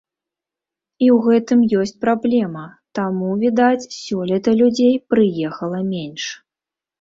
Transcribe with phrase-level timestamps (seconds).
[1.03, 2.63] І ў гэтым ёсць праблема,
[3.01, 6.23] таму, відаць, сёлета людзей прыехала менш.